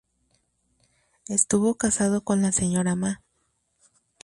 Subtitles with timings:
[1.27, 3.21] Estuvo casado con la señora Ma.